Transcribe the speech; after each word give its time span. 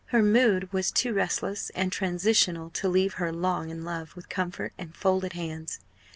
Her 0.07 0.23
mood 0.23 0.73
was 0.73 0.89
too 0.89 1.13
restless 1.13 1.69
and 1.75 1.91
transitional 1.91 2.71
to 2.71 2.89
leave 2.89 3.13
her 3.21 3.31
long 3.31 3.69
in 3.69 3.83
love 3.85 4.15
with 4.15 4.29
comfort 4.29 4.73
and 4.75 4.95
folded 4.95 5.33
hands. 5.33 5.79